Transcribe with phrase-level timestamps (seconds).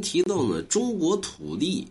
[0.00, 1.86] 提到呢，中国土地，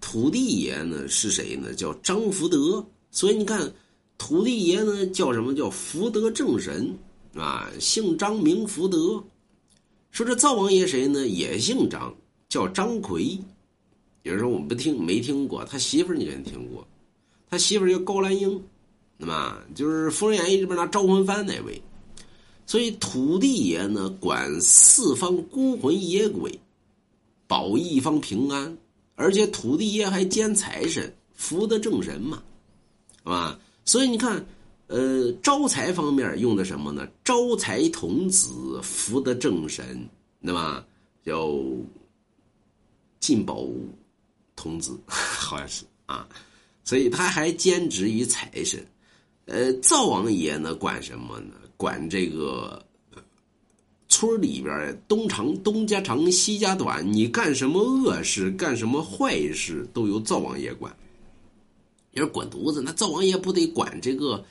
[0.00, 1.74] 土地爷呢是谁呢？
[1.74, 2.84] 叫张福德。
[3.10, 3.72] 所以你看，
[4.18, 6.96] 土地爷呢叫什么叫福德正神
[7.34, 7.70] 啊？
[7.78, 9.22] 姓张名福德。
[10.10, 11.26] 说这灶王爷谁呢？
[11.26, 12.14] 也姓张，
[12.48, 13.38] 叫张奎。
[14.22, 16.86] 有人说我们不听没听过，他媳妇你肯定听过，
[17.50, 18.62] 他媳妇叫高兰英，
[19.18, 21.82] 那么就是《封神演义》里边那招魂幡那位。
[22.66, 26.58] 所以土地爷呢管四方孤魂野鬼，
[27.46, 28.76] 保一方平安，
[29.14, 32.42] 而且土地爷还兼财神，福德正神嘛，
[33.22, 34.44] 啊，所以你看，
[34.86, 37.06] 呃，招财方面用的什么呢？
[37.24, 40.08] 招财童子，福德正神，
[40.40, 40.84] 那么
[41.24, 41.54] 叫
[43.20, 43.66] 进宝
[44.56, 46.28] 童子， 好像是啊，
[46.84, 48.84] 所以他还兼职于财神。
[49.46, 51.54] 呃，灶王爷呢管什么呢？
[51.76, 52.82] 管这个
[54.14, 60.96] 村里边东长东家长西家短，你干什么恶事，干什么坏事，都由灶王爷管。
[62.12, 64.44] 要是滚犊子，那灶王爷不得管这个，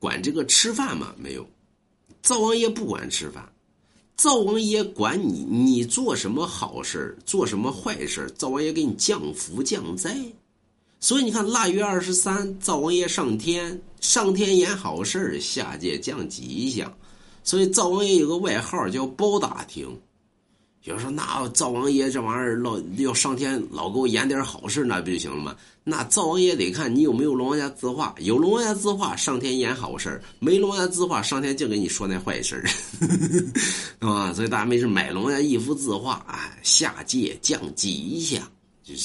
[0.00, 1.14] 管这个吃饭吗？
[1.16, 1.48] 没有，
[2.20, 3.48] 灶王爷不管吃饭，
[4.16, 10.16] 灶王爷管你，你做什么好事做什么坏事灶王爷给你降福降灾。
[10.98, 16.92] 所以你看，腊月二十三，灶王爷上天，上天演好事下界降吉祥。
[17.46, 19.88] 所以灶王爷有个外号叫包打听。
[20.82, 25.56] 有人说，那灶王爷这玩意儿老要上天，老给我演点好事那不就行了吗？
[25.82, 34.32] 那灶王爷得看你有没有龙王家字画，有龙王家字画，上天演好事没龙王家字画，上天净给你说那坏事 是吧？
[34.32, 38.40] 所以大家没事买龙王家一幅字画，哎，下界降吉祥。